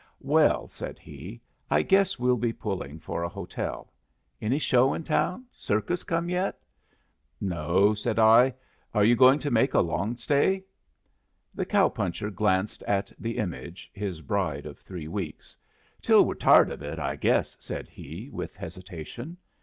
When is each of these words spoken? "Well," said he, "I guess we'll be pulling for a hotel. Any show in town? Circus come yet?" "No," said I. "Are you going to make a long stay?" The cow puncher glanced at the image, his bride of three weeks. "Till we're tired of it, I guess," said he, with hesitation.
"Well," 0.23 0.67
said 0.67 0.97
he, 0.97 1.41
"I 1.69 1.83
guess 1.83 2.17
we'll 2.17 2.35
be 2.37 2.53
pulling 2.53 2.97
for 2.97 3.21
a 3.21 3.29
hotel. 3.29 3.93
Any 4.41 4.57
show 4.57 4.95
in 4.95 5.03
town? 5.03 5.45
Circus 5.53 6.03
come 6.03 6.27
yet?" 6.27 6.57
"No," 7.39 7.93
said 7.93 8.17
I. 8.17 8.55
"Are 8.95 9.03
you 9.05 9.15
going 9.15 9.37
to 9.37 9.51
make 9.51 9.75
a 9.75 9.79
long 9.79 10.17
stay?" 10.17 10.63
The 11.53 11.65
cow 11.67 11.87
puncher 11.89 12.31
glanced 12.31 12.81
at 12.87 13.11
the 13.19 13.37
image, 13.37 13.91
his 13.93 14.21
bride 14.21 14.65
of 14.65 14.79
three 14.79 15.07
weeks. 15.07 15.55
"Till 16.01 16.25
we're 16.25 16.33
tired 16.33 16.71
of 16.71 16.81
it, 16.81 16.97
I 16.97 17.15
guess," 17.15 17.55
said 17.59 17.87
he, 17.87 18.27
with 18.31 18.55
hesitation. 18.55 19.37